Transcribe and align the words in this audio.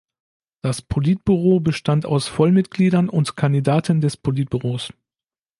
Das 0.63 0.81
Politbüro 0.81 1.59
bestand 1.59 2.07
aus 2.07 2.27
Vollmitgliedern 2.27 3.07
und 3.07 3.35
Kandidaten 3.37 4.01
des 4.01 4.17
Politbüros. 4.17 4.91